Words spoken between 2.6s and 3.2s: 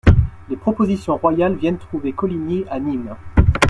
à Nîmes.